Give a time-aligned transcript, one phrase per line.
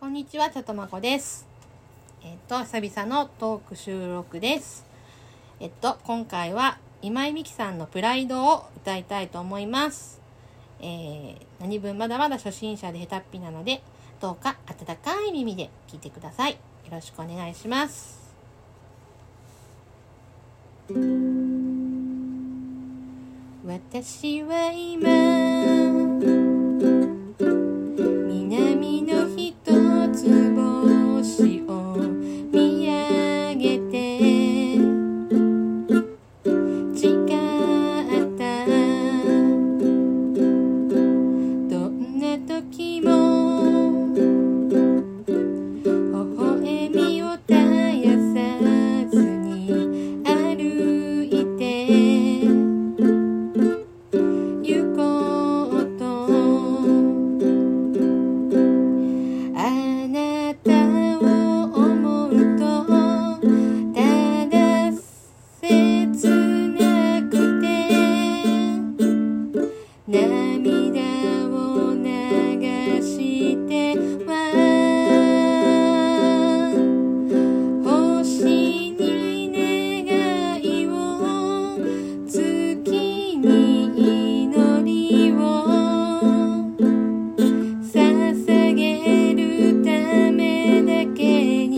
[0.00, 1.44] こんにちは、ちょとまこです。
[2.22, 4.86] えっ、と、久々のトーク収録です。
[5.58, 10.20] えっと、今回は今井美樹さんのプライドを歌いたいと思います。
[10.80, 13.82] えー、何分まだまだ初心者で下手っぴなので、
[14.20, 16.52] どうか温かい耳で聞いてください。
[16.52, 16.58] よ
[16.92, 18.36] ろしくお願いします。
[23.66, 26.57] 私は今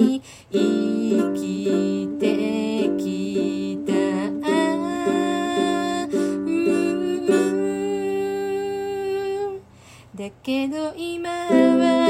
[0.01, 3.91] に生きてきた。
[10.17, 12.10] だけど今は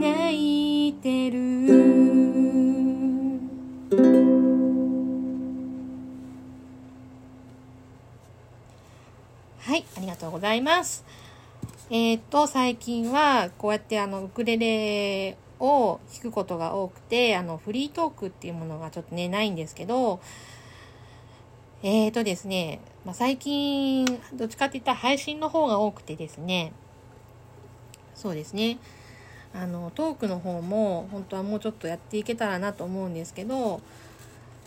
[0.00, 1.38] 泣いてる。
[9.60, 11.04] はいありがとうございます。
[11.90, 20.20] えーっと最近はこうやってあのウクレレを弾くことが多くてあのフリートークっていうものがちょっとねないんですけど
[21.82, 26.72] えーとですね、まあ、最近どっちかって言ったら配信の方が多くてですね
[28.24, 28.78] そうですね。
[29.52, 33.82] あのトークの方も本当はもうちょっとやっていけたらなと思うんですけど、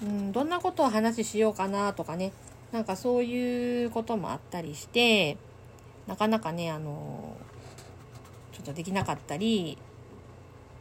[0.04, 2.34] うん、どんなことを話ししようかなとかね。
[2.72, 5.38] なんかそういうこともあったりして
[6.06, 7.36] なかなかねあの
[8.52, 9.80] ちょっとできなかったり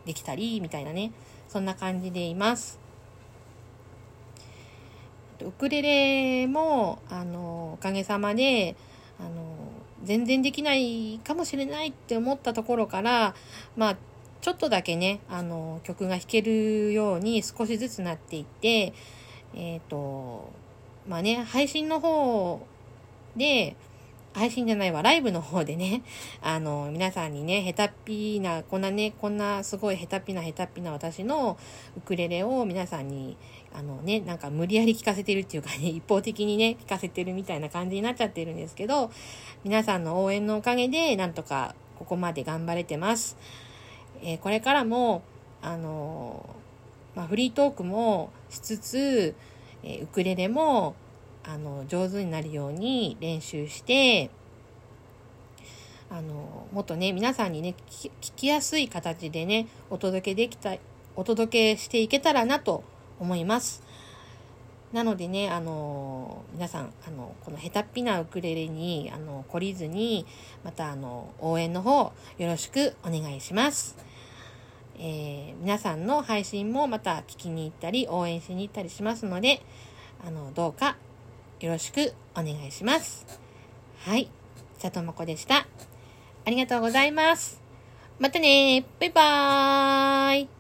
[0.05, 1.13] できたりみたいなね。
[1.49, 2.79] そんな感じでいます。
[5.41, 8.77] ウクレレもあのおかげさまで
[9.19, 9.56] あの
[10.07, 13.35] 全然できないかもしれないって思ったところから
[13.77, 13.97] まあ
[14.41, 18.95] ちょっとだけねあの曲が弾けるように少しずつなっていって
[19.55, 20.51] えっ、と
[21.09, 22.65] まあね配信の方
[23.37, 23.77] で
[24.37, 26.03] 配信じゃないわ、ライブの方でね、
[26.43, 31.57] あの、皆さんにね、下手っぴな、こんなね、こんなすごい下手っぴな下手っぴな私の
[31.97, 33.39] ウクレレを皆さんに、
[33.73, 39.11] あのね、なんか無理やり聴かせてるっていうかね、 一方的にね、聴かせてるみたいな感じになっちゃってるんですけど、
[39.65, 43.39] 皆さんの応援のおかげで、なんとかここまで頑張れてます。
[44.21, 45.23] えーこれからも、
[45.63, 46.45] あの
[47.15, 49.35] まあ、フリートークもしつつ、
[49.83, 50.95] えーウクレレも、
[51.49, 54.31] あの上手になるように練習して
[56.11, 60.77] あのもっとね皆さんにね聞きやすい形でねお届けできた
[61.15, 62.85] お届けしていけたらなと
[63.19, 63.83] 思います。
[64.93, 70.27] なのでねあの皆さんあのこの下手っぴなウクレレにあの懲りずに
[70.65, 73.97] またあの応援の方よろしくお願いします。
[74.99, 79.61] えー皆さんの配信もまた聞きに行ったり応援しに行ったりしますので
[80.25, 80.97] あのどうか
[81.61, 83.27] よろしくお願いします。
[84.01, 84.29] はい。
[84.79, 85.67] さともこでした。
[86.45, 87.61] ありがとうございます。
[88.19, 90.56] またねバイバーイ